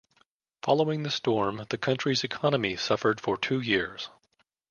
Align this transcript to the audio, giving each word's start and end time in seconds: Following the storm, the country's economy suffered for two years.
Following 0.63 1.03
the 1.03 1.11
storm, 1.11 1.63
the 1.69 1.77
country's 1.77 2.23
economy 2.23 2.75
suffered 2.75 3.21
for 3.21 3.37
two 3.37 3.59
years. 3.61 4.09